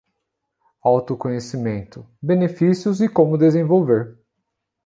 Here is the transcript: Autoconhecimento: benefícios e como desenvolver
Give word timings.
Autoconhecimento: 0.83 2.09
benefícios 2.19 3.01
e 3.01 3.07
como 3.07 3.37
desenvolver 3.37 4.17